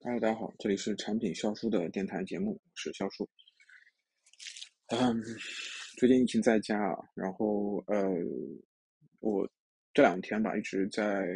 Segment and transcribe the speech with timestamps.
[0.00, 3.28] 哈喽大家好，这里是产品销售的电台节目，我是销售。
[4.86, 5.20] 嗯，
[5.96, 8.08] 最近疫情在家啊，然后呃，
[9.18, 9.50] 我
[9.92, 11.26] 这两天吧一直在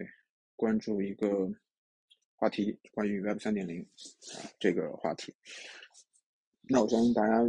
[0.54, 1.28] 关注一个
[2.36, 5.34] 话题，关于 Web 三点零啊这个话题。
[6.68, 7.42] 那我相信大家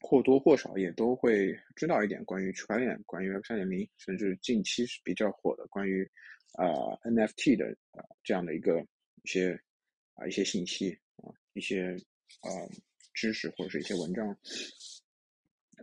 [0.00, 6.02] 或多或少也都会知道一点关于区块链、关于 Web 三点零，甚至近期是比较火的关于
[6.54, 6.66] 啊
[7.04, 8.80] NFT 的啊这样的一个
[9.22, 9.56] 一些。
[10.14, 11.96] 啊，一些信息啊，一些
[12.40, 12.48] 啊
[13.14, 14.36] 知识或者是一些文章。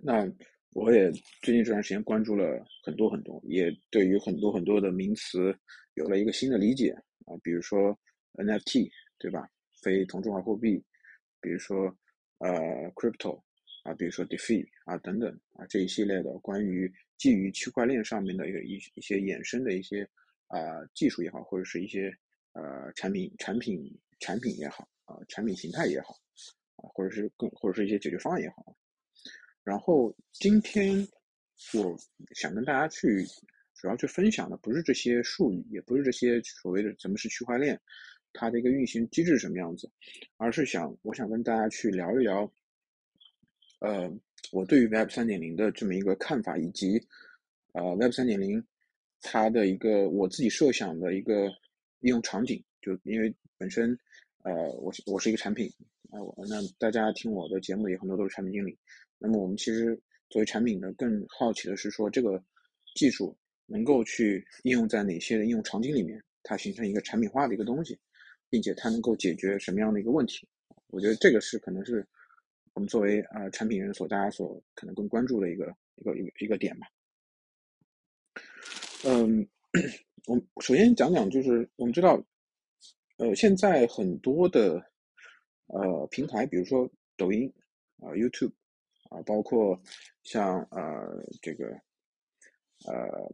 [0.02, 0.32] 那
[0.72, 1.12] 我也
[1.42, 5.54] 最近这段时间关注了很多很多，也对于很多很多的名词
[5.96, 6.92] 有了一个新的理解
[7.26, 7.98] 啊，比如说
[8.34, 9.50] NFT 对吧？
[9.82, 10.84] 非同质化货币，
[11.42, 11.86] 比如说
[12.38, 12.50] 呃
[12.92, 13.42] crypto
[13.84, 20.08] 啊，比如说 DeFi 啊等等啊这一系列的关于基于区块链上面的一个一一些衍生的一些
[20.48, 22.16] 啊技术也好，或者是一些
[22.54, 23.92] 呃产品产品。
[24.20, 26.14] 产品也好啊，产品形态也好
[26.76, 28.76] 啊，或者是更或者是一些解决方案也好。
[29.64, 31.08] 然后今天
[31.74, 31.96] 我
[32.34, 33.24] 想跟大家去
[33.76, 37.80] 主要去分享的不是这些术语，也不是这些所谓的什么是区块链，
[38.34, 39.92] 它的一个运行机制什么样子，
[40.38, 42.52] 而是想我想跟大家去聊一聊，
[43.80, 44.12] 呃，
[44.52, 47.00] 我对于 Web 三点零的这么一个看法，以及
[47.74, 48.66] 呃 Web 三点零
[49.22, 51.46] 它的一个我自己设想的一个
[52.00, 53.98] 应用场景，就因为本身。
[54.44, 55.70] 呃，我是我是一个产品，
[56.12, 58.78] 啊，我那大家听我的节目也很多都是产品经理，
[59.18, 62.42] 那么我们其实作为产品的更好奇的是说这个
[62.96, 68.00] 技术能够去应用在哪些的应用场景里面，它形成一个产品化的一个东西，
[68.50, 70.48] 并且它能够解决什么样的一个问题？
[70.88, 72.08] 我觉得这个是可能是
[72.74, 76.88] 我们作为啊产品人所大家所可能更关注的一个一个一个一个点吧。
[79.04, 79.46] 嗯，
[80.28, 82.24] 我首先讲讲就是我们知道。
[83.20, 84.82] 呃，现在很多的
[85.68, 87.52] 呃平台，比如说抖音
[87.98, 88.54] 啊、YouTube
[89.10, 89.78] 啊，包括
[90.24, 91.66] 像呃这个
[92.88, 93.30] 呃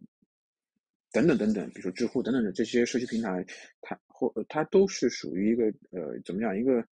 [1.11, 3.45] 等等等等，比如说知乎等等的这些社区平台，
[3.79, 6.83] 它或它都是属于一个呃怎么讲一个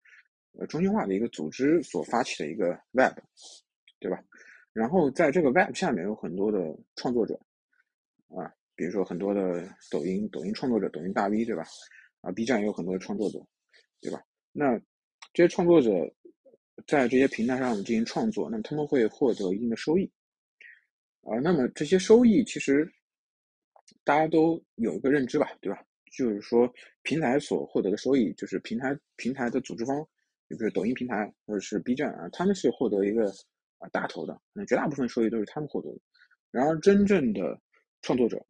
[0.52, 3.18] 呃中心化的一个组织所发起的一个 Web，
[4.00, 4.24] 对吧？
[4.72, 6.60] 然后在这个 Web 下面有很多的
[6.96, 7.34] 创作者
[8.28, 11.64] 啊，比如说很多的抖音抖音创作者、抖音大 V，对吧？
[12.24, 13.38] 啊，B 站也有很多的创作者，
[14.02, 14.24] 对吧？
[14.54, 14.80] 那
[15.34, 15.92] 这些创作者
[16.88, 20.10] 在这些平台上进行创作，那么他们会获得一定的收益。
[21.22, 22.90] 啊，那么这些收益其实
[24.06, 25.84] 大家都有一个认知吧，对吧？
[26.16, 30.02] 就是说平台所获得的收益，就是平台平台的组织方，
[30.48, 33.30] 比如抖音平台或者是 B 站啊，他们是获得一个
[33.80, 36.00] 啊大头的，那绝大部分收益都是他们获得的。
[36.52, 37.60] 然而真正的
[38.02, 38.46] 创作者，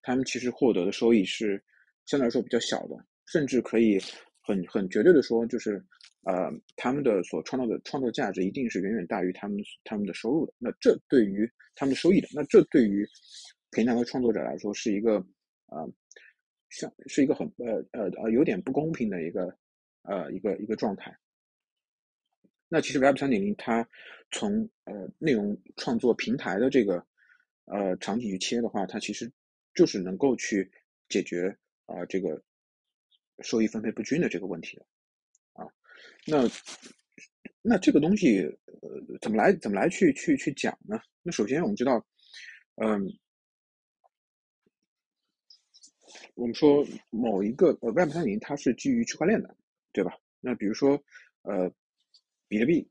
[0.00, 1.62] 他们其实获得的收益是
[2.06, 2.96] 相对来说比较小的。
[3.26, 3.98] 甚至可以
[4.40, 5.82] 很很绝对的说，就是
[6.24, 10.52] 呃，他们的所创造的创作价值一定是远远大于他们他们的收入的。
[10.58, 13.08] 那这对于他们的收益的，那这对于
[13.70, 15.14] 平台和创作者来说是一个
[15.66, 15.88] 呃，
[16.70, 19.56] 像是一个很呃呃呃有点不公平的一个
[20.02, 21.16] 呃一个一个状态。
[22.68, 23.88] 那其实 Web 三点零它
[24.30, 27.04] 从呃内容创作平台的这个
[27.64, 29.30] 呃场景去切的话，它其实
[29.74, 30.70] 就是能够去
[31.08, 31.56] 解决
[31.86, 32.42] 啊这个。
[33.42, 34.80] 收益分配不均的这个问题
[35.52, 35.66] 啊，
[36.26, 36.48] 那
[37.62, 41.00] 那这个东西呃怎么来怎么来去去去讲呢？
[41.22, 42.04] 那首先我们知道，
[42.76, 43.06] 嗯，
[46.34, 49.56] 我们说某一个呃 Web 三零它是基于区块链的，
[49.92, 50.16] 对吧？
[50.40, 51.02] 那比如说
[51.42, 51.70] 呃
[52.48, 52.88] 比特币。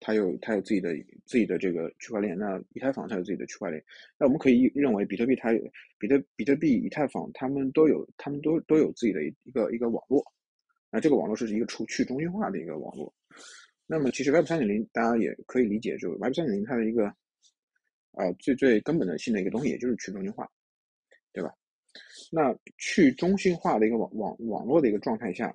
[0.00, 0.94] 它有它有自己的
[1.24, 3.82] 自己的这个区块链，那以太坊它有自己的区块链，
[4.18, 5.50] 那我们可以认为比特币它
[5.98, 10.24] 比特比特币以太坊它们都有它们都都有自己的一个一个网络，
[10.90, 13.12] 那这个网络是一个除去中心化的一个网络。
[13.86, 17.06] 那么其实 Web 三点零大家也可以理解，就 Web 三点零它的一个
[18.12, 20.48] 啊最最根本的性的一个东西，也就是去中心化，
[21.32, 21.52] 对吧？
[22.30, 25.52] 那去中心化的一个网网网络的一个状态下，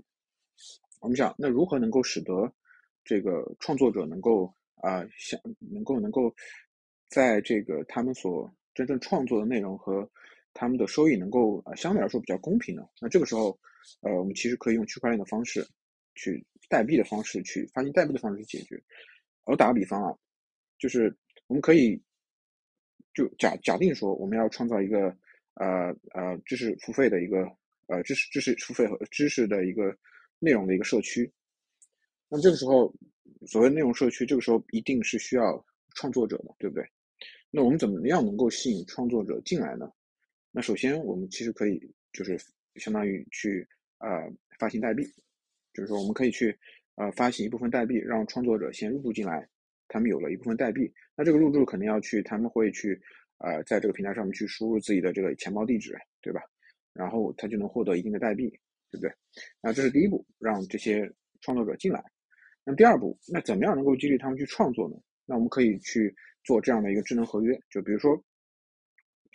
[1.00, 2.52] 我们想那如何能够使得
[3.04, 6.34] 这个创作者能够啊，想能够能够
[7.10, 10.10] 在这个他们所真正创作的内容和
[10.54, 12.90] 他们的收益能够啊相对来说比较公平的。
[13.02, 13.58] 那这个时候，
[14.02, 15.68] 呃，我们其实可以用区块链的方式
[16.16, 18.82] 去代币的方式去发行代币的方式去解决。
[19.46, 20.18] 我打个比方啊，
[20.78, 21.16] 就是
[21.48, 22.02] 我们可以
[23.14, 25.16] 就假假定说我们要创造一个
[25.56, 27.46] 呃呃知识付费的一个
[27.88, 29.96] 呃知识知识付费和知识的一个
[30.40, 31.32] 内容的一个社区。
[32.36, 32.92] 那这个时候，
[33.46, 35.64] 所谓内容社区，这个时候一定是需要
[35.94, 36.84] 创作者的，对不对？
[37.52, 39.88] 那我们怎么样能够吸引创作者进来呢？
[40.52, 41.80] 那首先，我们其实可以
[42.12, 42.36] 就是
[42.78, 43.68] 相当于去
[44.00, 44.10] 呃
[44.58, 45.04] 发行代币
[45.76, 46.58] 就是说我们可以去
[46.96, 49.48] 呃发行一部分代币，让创作者先入驻进来，
[49.88, 53.00] 他们有了一部分代币，那这个入驻肯定要去，他们会去
[53.38, 56.42] 呃在这个平台上面去输入自己的这个钱包地址，对吧？
[56.94, 58.50] 然后他就能获得一定的代币，
[58.90, 59.14] 对不对？
[59.62, 61.08] 那这是第一步，让这些
[61.42, 62.04] 创作者进来。
[62.66, 64.96] 那第二步，那怎么样能够激励他们去创作呢？
[65.26, 68.22] 那我们可以去做这样的一个智能合约，就比如说，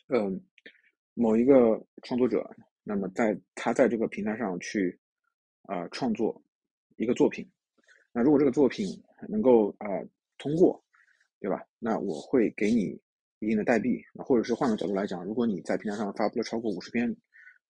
[0.08, 0.40] 嗯，
[1.14, 2.48] 某一个创作者，
[2.84, 4.98] 那么在他在这个平台上去
[5.62, 6.42] 啊创作
[6.96, 7.46] 一个作品，
[8.12, 8.86] 那如果这个作品
[9.28, 9.86] 能够啊
[10.38, 10.82] 通过，
[11.40, 11.62] 对吧？
[11.78, 12.98] 那我会给你
[13.40, 17.14] 一定的代币，或者是换个角度来讲，如果你在平台上发布了超过五十篇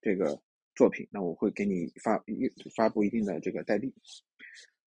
[0.00, 0.40] 这个
[0.74, 3.92] 作品，那我会给你发一发布一定的这个代币。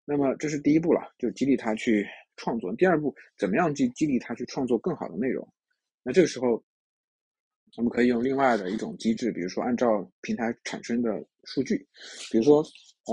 [0.05, 2.05] 那么这是第一步了，就激励他去。
[2.37, 2.73] 创作。
[2.75, 5.47] 第二步，怎么样去激励他去创作更好的内容？
[6.01, 6.63] 那这个时候，
[7.77, 11.77] 我们可以用另外的一种机制，比如说按照平台产生的数据，
[12.31, 12.63] 比如说，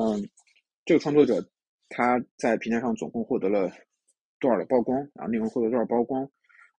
[0.00, 0.26] 嗯，
[0.86, 1.46] 这个创作者
[1.90, 3.70] 他在平台上总共获得了
[4.38, 5.26] 多少的曝光啊？
[5.26, 6.24] 内容获得多少曝光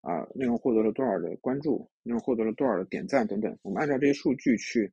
[0.00, 0.26] 啊？
[0.34, 1.90] 内容获得了多少的关注？
[2.02, 3.54] 内容获得了多少的点赞等等？
[3.60, 4.90] 我们按照这些数据去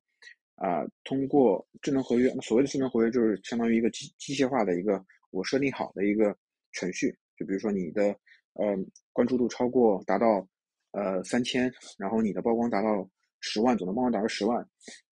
[0.56, 2.31] 啊，通过智能合约。
[2.36, 6.36] 那所谓的智能合约，就是相当于一个机机械化的一个我设定好的一个
[6.72, 7.16] 程序。
[7.38, 8.07] 就比如说你的
[8.54, 8.75] 呃
[9.12, 10.48] 关注度超过达到
[10.92, 13.10] 呃三千，然后你的曝光达到
[13.42, 14.66] 十万，总的曝光达到十万，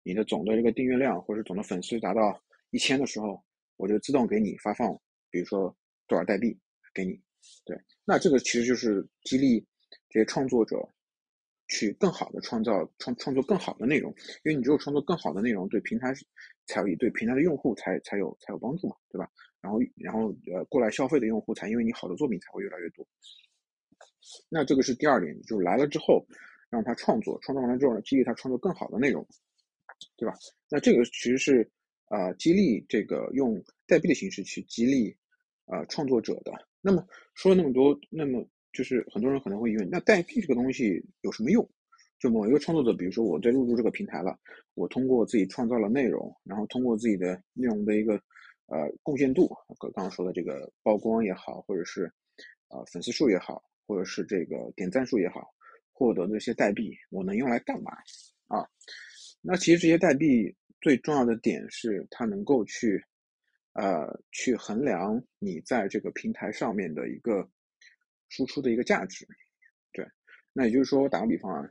[0.02, 2.40] 你的总的这个订阅量或者总的粉丝达到
[2.70, 3.42] 一千的时候，
[3.76, 4.96] 我就自动给你发放，
[5.28, 6.56] 比如说多少代币
[6.94, 7.20] 给你。
[7.64, 9.58] 对，那这个其实就是激励
[10.08, 10.76] 这些创作者
[11.72, 14.14] 去更好的创造创创作更好的内容，
[14.44, 16.12] 因为你只有创作更好的内容，对平台
[16.66, 19.26] 才有对平台的用户才才有才有帮助嘛，对吧？
[19.62, 23.06] 然后，然后呃，过来消费的用户才因为你好的作品才会越来越多。
[24.50, 26.24] 那这个是第二点，就是来了之后，
[26.68, 29.26] 让他创作，创作完了之后呢，激励他创作更好的内容，
[30.16, 30.34] 对吧？
[30.68, 31.70] 那这个其实是
[32.06, 35.16] 啊，激励这个用代币的形式去激励
[35.64, 36.52] 啊创作者的。
[36.80, 41.68] 那么说了那么多，那么就是很多人可能会疑问，那代币这个东西有什么用？
[42.18, 44.38] 就某一个创作者，比如说我在入驻这个平台了，
[44.74, 48.20] 我通过自己创造了内容，然后通过自己的内容的一个。
[48.66, 52.10] 呃，贡献度，刚刚说的这个曝光也好，或者是
[52.68, 55.52] 呃粉丝数也好，或者是这个点赞数也好，
[55.92, 57.92] 获得这些代币，我能用来干嘛
[58.46, 58.66] 啊？
[59.42, 63.04] 那其实这些代币最重要的点是，它能够去
[63.74, 67.46] 呃去衡量你在这个平台上面的一个
[68.32, 69.28] 输出的一个价值。
[69.92, 70.06] 对，
[70.54, 71.70] 那也就是说，打个比方啊，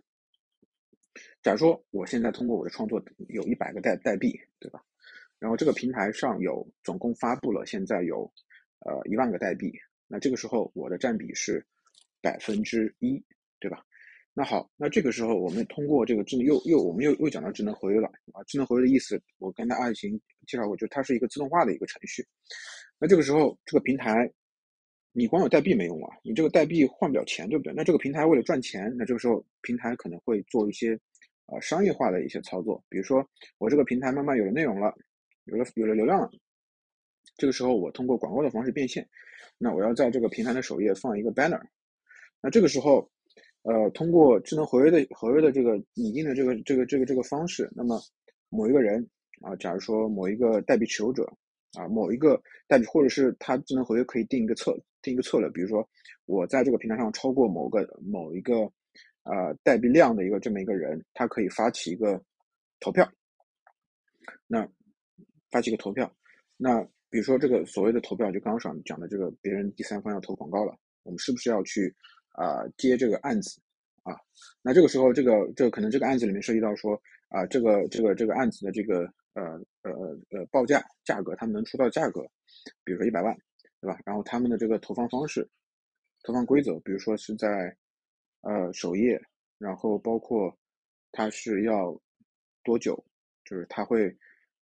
[1.42, 4.80] 假如说我现在通过我的创作有一百个代代币，对吧？
[5.40, 8.32] 然后这个平台上有总共发布了，现在有，
[8.86, 9.74] 呃一万个代币。
[10.08, 11.66] 那这个时候我的占比是
[12.22, 13.20] 百分之一，
[13.60, 13.84] 对吧？
[14.34, 18.44] 那好，那这个时候我们通过这个智能又又我们又又讲到智能合约了啊。
[18.46, 20.18] 智能合约的意思，我跟大家已经
[20.48, 22.24] 介绍过，就它是一个自动化的一个程序。
[23.00, 24.32] 那这个时候这个平台，
[25.12, 27.74] 你光有代币没用啊，你这个代币换不了钱，对不对？
[27.76, 31.00] 那这个平台为了赚钱，那这个时候平台可能会做一些
[31.48, 33.28] 呃商业化的一些操作，比如说
[33.58, 34.94] 我这个平台慢慢有了内容了。
[35.46, 36.30] 有了有了流量了，
[37.36, 39.06] 这个时候我通过广告的方式变现，
[39.58, 41.60] 那我要在这个平台的首页放一个 banner，
[42.40, 43.10] 那这个时候，
[43.64, 48.00] 呃，通过智能合约的合约的这个拟定的这个这个这个这个方式，那么
[48.50, 49.06] 某一个人
[49.42, 51.28] 啊，假如说某一个代币持有者
[51.78, 55.88] 啊，某一个代币或者是他智能合约可以定一个策定一个策略，比如说
[56.26, 58.64] 我在这个平台上超过某个某一个
[59.24, 62.22] 啊代币量的一个这么一个人，他可以发起一个
[62.80, 63.10] 投票，
[64.48, 64.68] 那。
[65.52, 66.10] 发起个投票，
[66.56, 70.74] 那比如说这个所谓的投票，就刚刚讲讲的这个别人第三方要投广告了，
[71.04, 71.94] 我们是不是要去
[72.30, 73.60] 啊接这个案子
[74.04, 74.16] 啊？
[74.62, 76.94] 那这个时候，这个这可能这个案子里面涉及到说
[77.28, 79.44] 啊，这个这个这个案子的这个呃
[79.82, 79.92] 呃
[80.30, 82.22] 呃报价价格，他们能出到价格，
[82.84, 83.36] 比如说一百万，
[83.80, 84.00] 对吧？
[84.06, 85.48] 然后他们的这个投放方式、
[86.24, 87.76] 投放规则，比如说是在
[88.42, 89.22] 呃首页，
[89.58, 90.58] 然后包括
[91.12, 92.00] 他是要
[92.64, 93.04] 多久，
[93.44, 94.16] 就是他会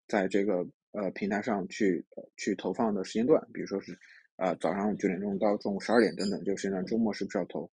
[0.08, 0.68] 在这个。
[0.92, 2.04] 呃，平台上去
[2.36, 3.96] 去投放的时间段，比如说是，
[4.38, 7.70] 呃，早上九点钟到中午十二点等等，这个时间段周末是不是要投？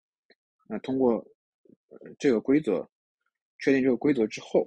[0.66, 1.22] 那通过
[2.18, 2.90] 这个规则
[3.60, 4.66] 确定这个规则之后，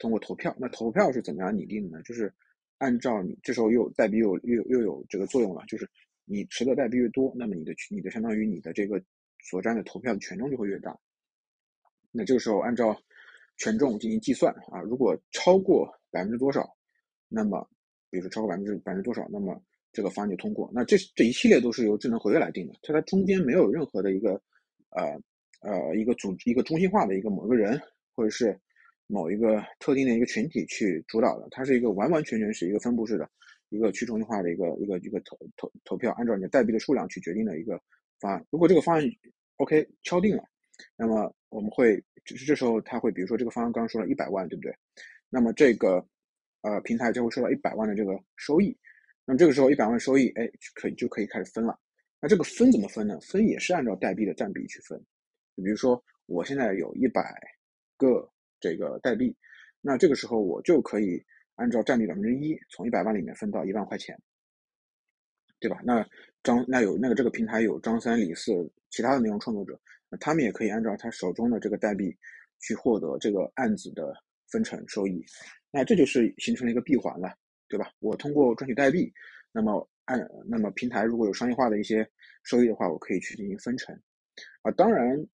[0.00, 2.02] 通过投票，那投票是怎么样拟定的呢？
[2.02, 2.32] 就是
[2.78, 5.88] 按照你这时候又代币又又又有这个作用了，就是
[6.24, 9.00] 你持的代币越多，那么你的你的相当于你的这个
[9.44, 10.98] 所占的投票权重就会越大。
[12.10, 13.00] 那这个时候按照
[13.58, 16.68] 权重进行计算啊，如果超过百分之多少？
[17.28, 17.68] 那么，
[18.10, 20.68] 比如说超过百分之百分之多少，那么这个方案就通过。
[20.74, 24.32] 那这这一系列都是由智能合约来定的，它在中间没有任何的一个，
[24.88, 25.20] 呃
[25.60, 27.80] 呃一个组一个中心化的一个某个人，
[28.16, 28.58] 或者是
[29.10, 33.28] 某一个特定的一个群体去主导的，它是一个完完全全是一个分布式的
[33.70, 37.80] 一个去中心化的一个一个一个投投投票，按照你的代币的数量去决定的一个
[38.20, 38.46] 方案。
[38.50, 39.04] 如果这个方案
[39.56, 40.44] OK 敲定了，
[40.96, 44.72] 那么我们会就是这时候他会比如说这个方案刚刚说了一百万，对不对？
[45.28, 46.06] 那么这个
[46.62, 48.76] 呃平台就会收到一百万的这个收益。
[49.24, 51.76] 那么这个时候一百万收益，哎，可以就可以开始分了。
[52.20, 53.18] 那这个分怎么分呢？
[53.20, 54.96] 分也是按照代币的占比去分。
[55.56, 57.22] 比如说我现在有一百
[57.96, 58.30] 个。
[58.60, 59.34] 这个代币，
[59.80, 61.24] 那这个时候我就可以
[61.56, 64.16] 按照占比百分之一，从一百万里面分到一万块钱，
[65.58, 65.80] 对吧？
[65.82, 66.06] 那
[66.42, 68.52] 张那有那个这个平台有张三李四
[68.90, 72.16] 其他的内容创作者，那他们也可以按照他手中的这个代币
[72.60, 74.14] 去获得这个案子的
[74.48, 75.24] 分成收益，
[75.70, 77.34] 那这就是形成了一个闭环了，
[77.68, 77.90] 对吧？
[77.98, 79.12] 我通过赚取代币，
[79.52, 82.08] 那么按那么平台如果有商业化的一些
[82.44, 83.94] 收益的话，我可以去进行分成，
[84.62, 85.26] 啊，当然。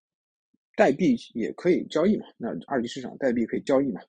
[0.77, 2.27] 代币也可以交易嘛？
[2.37, 4.01] 那二级市场代币可以交易嘛？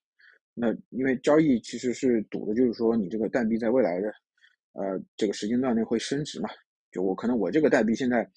[0.54, 4.14] 那因为交易其实是赌的，就是说你这个代币在未来的
[4.74, 6.50] 呃这个时间段内会升值嘛？
[6.92, 8.30] 就我可能我这个代币现在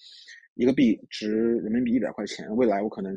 [0.55, 3.13] 一个币值人民币一百块钱，未来我可能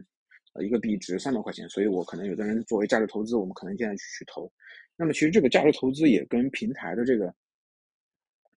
[0.54, 4.52] 呃一个币值三百块钱，所以我可能有的人作为价值投资，我们可能现在去去投。
[4.96, 7.34] 那么其实这个价值投资也跟平台的这个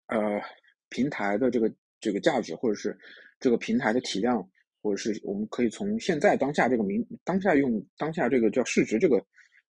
[0.06, 0.40] 呃
[0.88, 2.96] 平台的这个这个价值，或者是
[3.40, 4.48] 这个平台的体量。
[4.84, 9.16] 或者是我们可以从现在当下这个名当下用当下这个叫市值这个，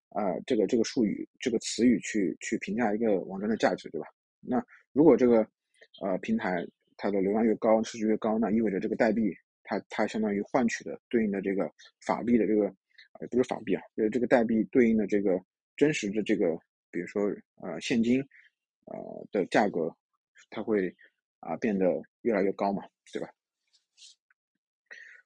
[0.09, 4.07] 啊这个这个术语这个词语去去评价一个网站的价值，对吧？
[4.41, 5.47] 那如果这个
[6.01, 6.67] 呃平台
[6.97, 12.65] 它的流量越高，市值越高，那意味着这个代币它它相当于换取的对应的这个法币的这个
[13.17, 15.41] 呃不是法币啊，呃这个代币对应的这个
[15.77, 16.59] 真实的这个
[16.91, 17.23] 比如说
[17.61, 18.19] 呃现金
[18.83, 19.95] 呃的价格，
[20.49, 20.93] 它会
[21.39, 21.85] 啊变得
[22.23, 23.29] 越来越高嘛，对吧？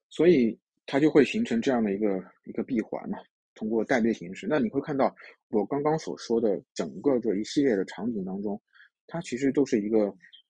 [0.10, 3.20] 所以它就会形成这样的一个一个闭环嘛，
[3.54, 4.48] 通过代币形式。
[4.48, 5.16] 那你会看到
[5.50, 8.60] 我刚刚所说的整个这一系列的场景当中，
[9.06, 10.08] 它其实都是一个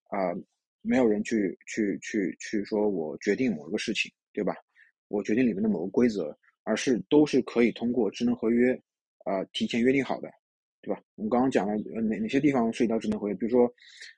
[0.10, 0.34] 啊，
[0.82, 4.56] 没有人去去去去说我决定某一个事情，对吧？
[5.10, 8.74] 我决定里面的某个规则，而是都是可以通过智能合约
[9.25, 10.32] 啊提前约定好的，
[10.82, 11.01] 对吧？
[11.16, 13.66] 我们刚刚讲了哪哪些地方涉及到智能合约，比如说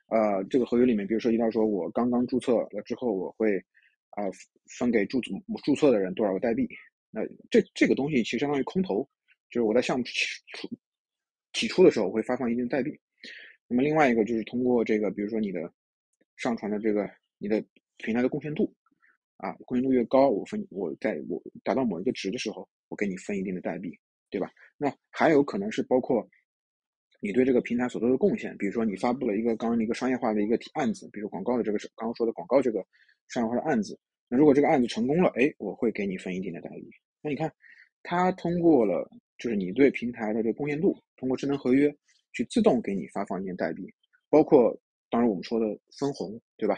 [0.07, 3.59] 呃这个合约里面，比如涉及到说我刚刚注册了之后，我会。
[4.11, 4.23] 啊，
[4.77, 5.19] 分给注
[5.63, 6.67] 注册的人多少个代币？
[7.09, 9.03] 那这这个东西其实相当于空投，
[9.49, 10.13] 就是我在项目起
[10.53, 10.69] 初
[11.53, 12.97] 起初的时候我会发放一定代币。
[13.67, 15.71] 那么另外一个就是通过这个，比如说你的
[16.37, 17.61] 上传的这个你的
[17.97, 18.73] 平台的贡献度
[19.37, 23.97] 啊，贡献度越高，我分我在我达到某一个值的时候，我给你分一定的代币，
[24.29, 24.49] 对吧？
[24.77, 26.25] 那还有可能是包括
[27.19, 32.85] 你对这个平台所做的贡献，比如说你发布了一个刚刚一个商业化的一个案子，比如广告的这个是刚刚说的广告这个。
[33.31, 33.97] 商业化的案子，
[34.27, 36.89] 那如果这个案子成功了，哎，我会给你分一定的代币。
[37.21, 37.51] 那你看，
[38.03, 41.95] 它通过了，就是你对平台的这个贡献度，通过智能合约
[42.33, 43.87] 去自动给你发放一些代币，
[44.29, 44.77] 包括
[45.09, 45.65] 当然我们说的
[45.97, 46.77] 分红，对吧？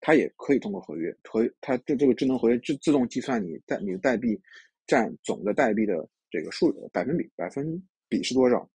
[0.00, 4.40] 它也可以通过合约，合它这这个智能合约自自动计算你代你的代币
[4.86, 8.68] 占总的代币的这个数百分比，百分比是多少，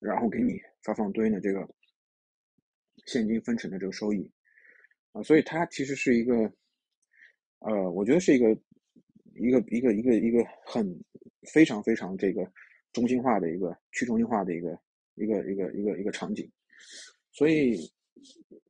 [0.00, 1.68] 然后给你发放对应的这个
[3.06, 4.28] 现金分成的这个收益。
[5.12, 6.50] 啊，所以它其实是一个，
[7.60, 8.50] 呃，我觉得是一个，
[9.34, 10.86] 一个一个一个一个很
[11.52, 12.50] 非常非常这个
[12.92, 14.78] 中心化的一个去中心化的一个
[15.16, 16.50] 一个一个一个一个场景。
[17.30, 17.78] 所以，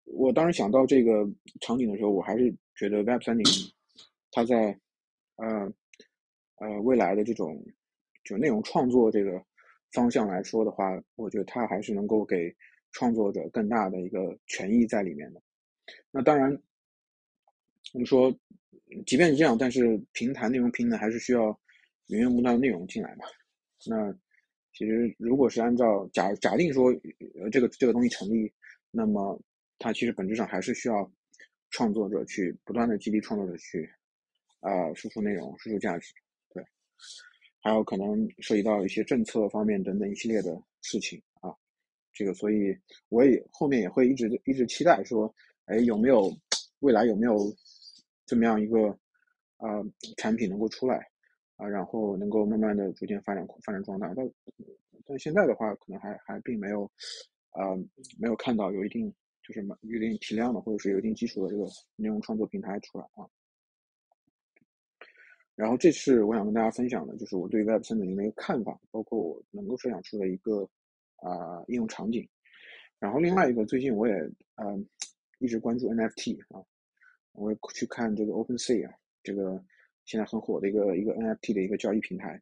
[0.05, 1.29] 我当时想到这个
[1.61, 3.45] 场景的时候，我还是觉得 Web 三零
[4.31, 4.79] 它在
[5.37, 5.73] 呃
[6.57, 7.65] 呃未来的这种
[8.25, 9.43] 就内容创作这个
[9.93, 12.55] 方向来说的话，我觉得它还是能够给
[12.91, 15.41] 创作者更大的一个权益在里面的。
[16.11, 16.51] 那当然，
[17.93, 18.31] 我们说，
[19.07, 21.59] 即便是这样，但是平台内容平台还是需要
[22.09, 23.25] 源源不断的内容进来嘛。
[23.87, 24.13] 那
[24.73, 26.91] 其实如果是按照假假定说，
[27.41, 28.53] 呃，这个这个东西成立，
[28.91, 29.41] 那么
[29.79, 31.11] 它其实本质上还是需要
[31.71, 33.91] 创作者去不断的激励创作者去
[34.61, 36.13] 啊输出内容、输出价值，
[36.55, 36.63] 对，
[37.61, 41.51] 还有可能涉及到一些政策方面等等一系列的事情啊。
[42.13, 42.77] 这个，所以
[43.09, 45.35] 我也后面也会一直一直期待说。
[45.67, 46.31] 哎，有没有
[46.81, 47.37] 未来有没有
[48.27, 48.89] 这么样一个
[49.59, 49.81] 啊
[50.17, 51.07] 产品能够出来
[51.57, 54.13] 啊，然后能够慢慢的逐渐发展发展壮大？
[54.15, 54.29] 但
[55.07, 56.85] 但现在的话，可能还还并没有
[57.51, 57.77] 啊
[58.19, 59.09] 没有看到有一定
[59.47, 61.65] 就是有一定体量的，或者是有一定基础的这个
[61.97, 63.25] 内容创作平台出来啊。
[65.55, 70.69] 然后这是我想跟大家分享的，就是我对 Web 三点零的一个看法，包括我能够设想出的一个
[71.17, 72.29] 啊应用场景。
[72.99, 74.15] 然后另外一个，最近我也
[74.57, 74.85] 嗯。
[75.43, 76.63] 一直关注 NFT 啊，
[77.33, 78.95] 我会去看这个 OpenSea 啊，
[79.25, 79.61] 这个
[80.05, 82.41] 现在很火的一个一个 NFT 的一个交易平台。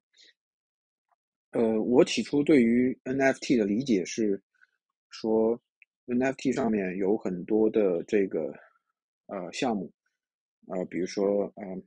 [1.53, 4.41] 呃，我起初对于 NFT 的理解是
[5.09, 5.59] 说
[6.07, 8.53] ，NFT 上面有很多的这个
[9.27, 9.91] 呃项目，
[10.67, 11.83] 呃，比如说呃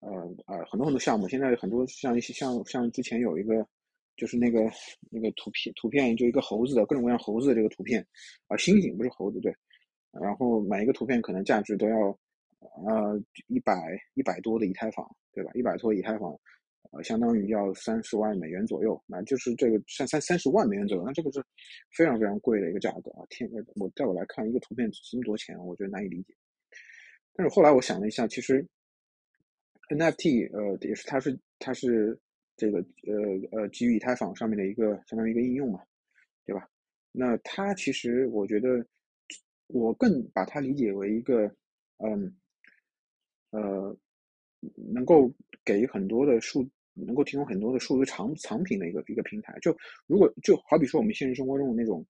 [0.00, 3.66] 呃呃很多很多项目，现在很多像一些像像之前有一个
[4.16, 4.60] 就是那个
[5.10, 8.00] 那个图片图片就一个猴子的各种各样猴子的这个图片
[8.48, 9.54] 啊，猩猩不是猴子对，
[10.20, 12.18] 然后买一个图片可能价值都要
[12.86, 15.50] 呃一百一百多的以太坊对吧？
[15.54, 16.38] 一百多以太坊。
[16.90, 21.42] 呃，相当于要三十万美元左右，那就是这个三三三十万美元左右，那这个是
[21.96, 23.24] 非常非常贵的一个价格啊！
[23.30, 26.34] 天，我在我来看，一个图片值这么多钱，我觉得难以理解。
[27.32, 28.62] 但是后来我想了一下，其实
[29.88, 32.18] NFT 呃也是它是它是
[32.58, 35.80] 这个呃呃基于以太坊上面的一个相当于一个应用嘛，
[36.44, 36.68] 对吧？
[37.10, 38.84] 那它其实我觉得
[39.72, 41.46] 我更把它理解为一个
[41.98, 42.34] 嗯
[43.50, 43.96] 呃
[44.94, 45.32] 能够
[45.64, 46.68] 给很多的数。
[46.94, 49.74] 能够提供很多的数字藏藏品的一个一个平台，就
[50.06, 52.04] 如果就好比说我们现实生活中的那种，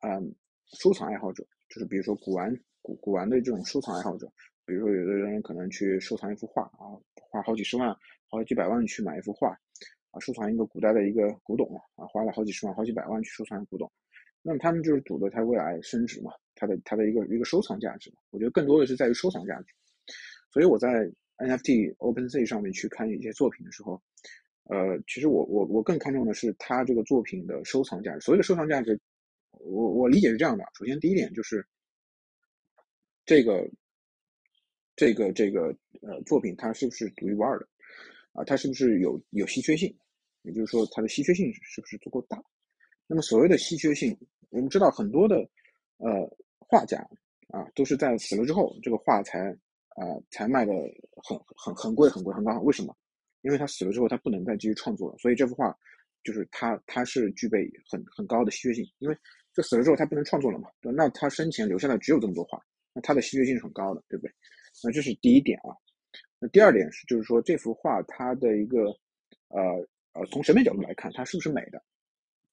[0.00, 0.34] 嗯，
[0.80, 4.26] 收藏爱好者，就是比如说古玩古古玩的这种收藏爱好者，
[4.64, 7.94] 比如说有的人可能去收藏一幅画啊，花好几十万、
[8.30, 9.50] 好几百万去买一幅画，
[10.10, 13.92] 啊，收藏一个古代的一个古董啊，花了好几十万、好几百万去收藏古董，
[14.46, 19.74] 那么他们就是赌的它未来升值嘛，它的它的一个一个收藏价值嘛，我觉得更多的是在于收藏价值，
[20.52, 21.10] 所以我在。
[21.36, 24.00] NFT OpenSea 上面去看一些作品的时候，
[24.70, 28.20] 呃，其实我我我更看重的是它这个作品的收藏价值。
[28.20, 28.96] 所谓的收藏价值，
[29.50, 31.66] 我我理解是这样的：首先，第一点就是
[33.26, 33.68] 这个
[34.94, 37.66] 这个这个呃作品它是不是独一无二的
[38.32, 38.44] 啊？
[38.44, 39.92] 它是不是有有稀缺性？
[40.42, 42.40] 也就是说，它的稀缺性是不是足够大？
[43.08, 44.16] 那么所谓的稀缺性，
[44.54, 45.36] 我们知道很多的
[45.98, 46.98] 呃画家
[47.48, 49.56] 啊，都是在死了之后，这个画才。
[49.96, 50.72] 啊，才卖的
[51.22, 52.92] 很很很贵很贵很高，为什么？
[53.42, 55.72] 因为他死了之后，他不能再继续创作了，所以这幅画
[56.24, 59.16] 就是他他是具备很很高的稀缺性，因为
[59.52, 62.60] 这死了之后他不能创作了嘛，对那他生前留下的只有这么多画，
[62.92, 64.34] 那他的稀缺性是很高的，对不对？
[64.82, 65.70] 那这是第一点啊。
[66.40, 68.86] 那第二点是，就是说这幅画它的一个
[69.46, 69.60] 呃
[70.14, 71.80] 呃，从审美角度来看，它是不是美的？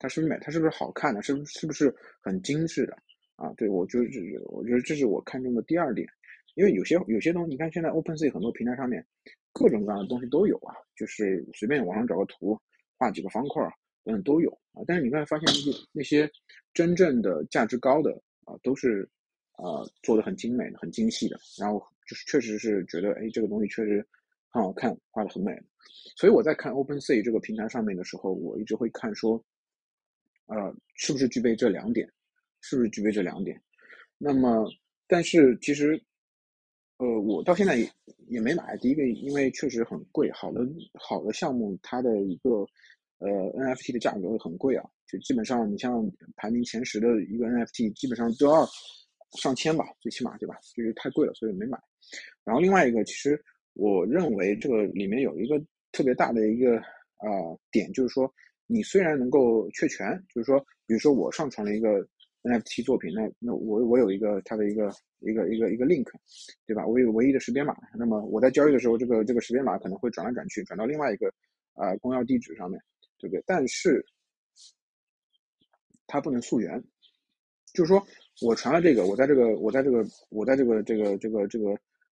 [0.01, 0.35] 它是美？
[0.41, 1.21] 它是不是好看的？
[1.21, 2.97] 是不是是不是很精致的？
[3.35, 6.07] 啊，对我就是我觉得这是我看中的第二点。
[6.55, 9.05] 因为有些有些东西，你看现在 OpenSea 很多平台上面，
[9.53, 12.59] 各种各样的东西都有啊，就是随便网上找个图，
[12.97, 13.63] 画几个方块
[14.03, 14.83] 等等都有啊。
[14.85, 16.29] 但是你会发现那些那些
[16.73, 18.11] 真正的价值高的
[18.43, 19.07] 啊，都是
[19.53, 24.05] 啊做的很精美的、很精细的，然后就是确实是觉得哎这个东西确实
[24.49, 25.57] 很好看，画的很美。
[26.17, 29.41] 所以我在看 OpenSea 这个平台上面的时候，我一直会看说，
[30.53, 32.07] 呃，是不是具备这两点？
[32.61, 33.59] 是不是具备这两点？
[34.17, 34.67] 那么，
[35.07, 35.99] 但是其实。
[37.01, 37.91] 呃，我到现在也
[38.27, 38.77] 也没买。
[38.77, 40.61] 第一个，因为确实很贵，好的
[40.93, 42.63] 好的项目，它的一个
[43.17, 48.69] 呃 NFT 的价格会很贵啊，就基本上你像排名前十的一个 NFT，基本上都要
[49.41, 50.55] 上千吧，最起码对吧？
[50.75, 51.75] 就是太贵了，所以没买。
[52.43, 55.59] 然后另外一个，其实我认为这个里面有一个
[55.91, 58.31] 特别大的一个啊点，就是说
[58.71, 62.07] 你虽然能够确权，就是说，比如说我上传了一个。
[62.43, 66.07] NFT 作品，那那我我有一个它的一个一个一个一个 link，
[66.65, 66.83] 对吧？
[66.87, 71.31] 我有唯一的识别码，那么我在交易的时候，这个这个识别码可能会转来转去，转到另外一个
[71.75, 72.81] 啊公钥地址上面，
[73.19, 73.43] 对不对？
[73.45, 74.03] 但是
[76.07, 76.83] 它不能溯源，
[77.75, 78.03] 就是说
[78.41, 81.69] 我传了这个，我在这个我在这个我在这个这个这个这个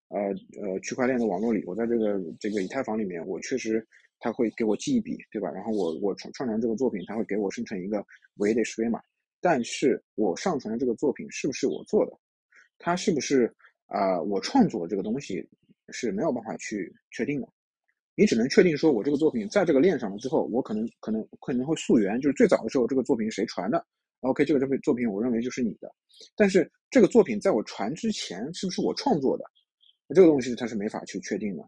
[0.09, 0.21] 呃
[0.61, 3.83] 呃区块链的网络里，我在这个这个以太坊里面，我确实
[4.20, 5.50] 他会给我记一笔，对吧？
[5.50, 8.04] 然后我我创创传这个作品，他会给我生成一个
[8.37, 9.00] 唯一的识别码。
[9.40, 12.12] 但是我上传的这个作品是不是我做的？
[12.78, 13.54] 它是不是
[13.87, 14.20] 啊？
[14.22, 15.48] 我创作这个东西
[15.90, 17.48] 是没有办法去确定的。
[18.16, 23.87] 你只能确定说，我这个作品在这个链上了之后，我可能可能可能会溯源，就是最早的时候这个作品谁传的
[24.22, 25.94] ？OK，这个这个作品我认为就是你的。
[26.35, 29.44] 但是这个作品在我传之前是不是我创作的？
[30.09, 31.62] 那这个东西它是没法去确定的。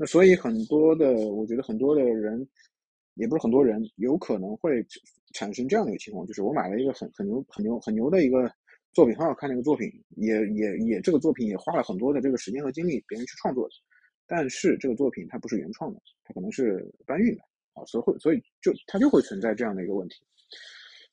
[0.00, 2.48] 那所以很多的，我觉得很多的人。
[3.14, 4.86] 也不是很多人有可能会
[5.34, 8.50] 产生这样的一个情况，就是我买了一个很很牛、很牛、很牛的一个
[8.94, 13.74] 作品，很好看的一个作品，也也也这个作品也花了很多的这个时间和精力，别人去创作的，
[14.26, 17.42] 但是这个作品它不是原创的，它可能是搬运的
[17.74, 20.24] 啊，所以会所以就它就会存在这样的一个问题，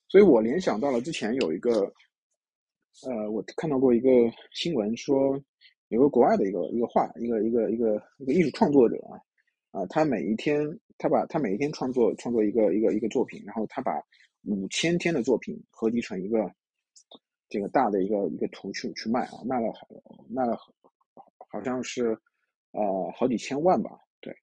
[0.08, 1.92] 所以我联想到了之前有一个，
[3.04, 4.10] 呃，我看到过一个
[4.54, 5.38] 新闻说，
[5.90, 9.20] 有个国外的一个一个画，一个一个一个一个艺术创作者啊。
[9.72, 10.66] 啊，他每一天，
[10.98, 14.02] 他把他每一天创作创作一个一个一个作品，然后他把
[14.46, 16.50] 五千天的作品合集成一个
[17.50, 19.88] 这个大的一个一个图去去卖啊，卖了好
[20.30, 20.74] 卖了好
[21.52, 22.18] 好像是
[22.72, 23.92] 呃好几千万吧。
[24.20, 24.36] 对，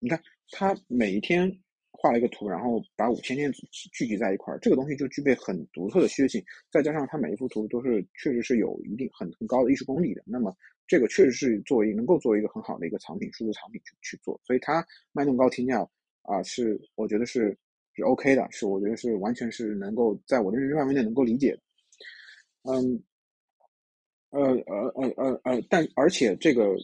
[0.00, 1.48] 你看他每一天
[1.92, 10.56] 画了一个图，然后把五千天聚集在一块儿，这个东西就具备很独特的稀缺性，再加上他每一幅图都是确实是有一定很很高的艺术功底的，那么
[10.90, 15.88] 这个确实是作为能够作为一个很好的一个藏品，数字藏品去去做，所以它卖那么高天价
[16.22, 17.56] 啊，是我觉得是
[17.94, 21.60] 是 OK 的，是我觉得是完全是能够在我的认知范围内能够理解的，
[22.72, 23.00] 嗯，
[24.30, 26.74] 呃呃呃呃呃，但而且这个。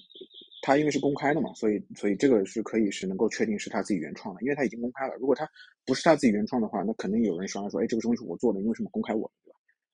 [0.62, 5.14] 他因为是公开的嘛，所以所以这个是可以是能够确定是他自己原创的，因为他已经公开了。
[5.14, 5.48] 如果他
[5.84, 9.30] 不是他自己原创的话，那肯定有人说他说，哎，这个东西是我做的，你为什么公开我，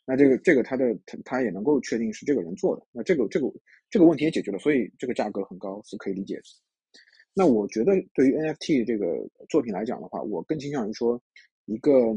[0.04, 3.46] 那这个这个他的他他也能够确定是这个人做的，那这个这个
[3.90, 6.42] 这个问题也解决了，所以这个价格很高是可以理解的。
[7.34, 9.06] 那我觉得对于 NFT 这个
[9.48, 11.20] 作品来讲的话，我更倾向于说
[11.66, 12.16] 一个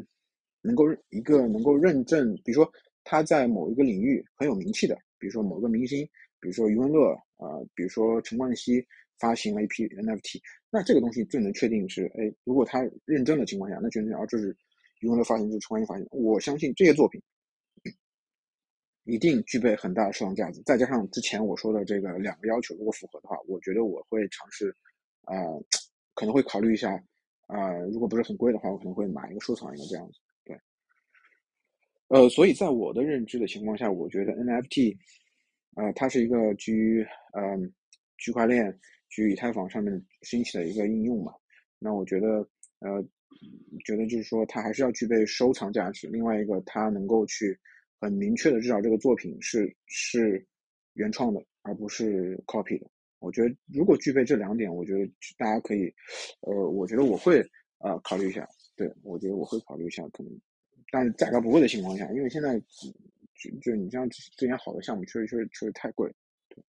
[0.61, 2.71] 能够一个能够认证，比如说
[3.03, 6.07] 他在某一个领域很有名气的，比如说某个明星。
[6.41, 8.85] 比如说余文乐啊，比如说陈冠希
[9.17, 14.55] 发行了一批 NFT，那这个东西最能确定是，哎，如果他认证的情况下，那确定啊，这是
[14.99, 16.05] 余文乐发行，这是陈冠希发行。
[16.11, 17.19] 我相信这些作品
[19.05, 20.61] 一定具备很大的收藏价值。
[20.63, 24.75] 再加上之前我说的这个两个要求，如果符合的话，我觉得我会尝试，
[25.23, 25.33] 啊，
[26.13, 26.91] 可能会考虑一下，
[27.47, 30.19] 啊，如果不是很贵的话，我可能会买一个收藏一个这样子。
[30.43, 30.59] 对，
[32.09, 34.97] 呃，所以在我的认知的情况下，我觉得 NFT。
[35.77, 37.73] 呃，它是一个基于嗯
[38.17, 38.71] 区块链、
[39.09, 41.33] 基于以太坊上面兴起的一个应用嘛。
[41.79, 42.27] 那我觉得，
[42.79, 43.03] 呃，
[43.83, 46.07] 觉得就是说它还是要具备收藏价值。
[46.07, 47.59] 另外一个，它能够去
[48.05, 50.45] 很明确的知道这个作品是是
[50.93, 52.87] 原创的，而不是 copy 的。
[53.19, 55.91] 我觉得如果具备这两点，我觉得大家可以，
[56.41, 57.43] 呃，我觉得我会
[57.79, 58.47] 呃考虑一下。
[58.75, 60.31] 对我觉得我会考虑一下，可能，
[60.91, 62.61] 但是价格不贵的情况下，因为现在。
[63.37, 66.09] 就就你像之前好的项目，确实确实确实太贵。
[66.47, 66.63] 对，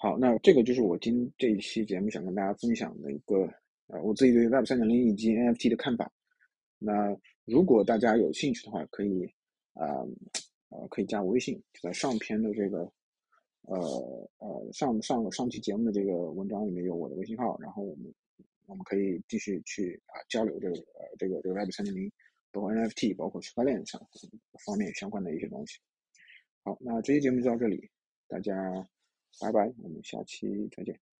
[0.00, 3.46] 好，那这个就是我今这一期节目想跟大家分享的一个
[3.88, 6.10] 呃，我自己对 Web 三点零以及 NFT 的看法。
[6.84, 9.24] 那如果大家有兴趣的话，可以
[9.74, 9.86] 啊
[10.68, 12.90] 呃可以加我微信，就在上篇的这个
[13.62, 18.12] 呃呃上上上期节目的这个文章里面有我的微信号，然后我们
[18.66, 22.10] 我们可以继续去啊交流这个呃这个这个 Web 三点零。
[22.54, 23.98] 包括 NFT，包括区块链上
[24.66, 25.78] 方面相关的一些东西。
[26.62, 27.88] 好，那这期节目就到这里，
[28.28, 28.52] 大家
[29.40, 31.11] 拜拜，我们下期再见。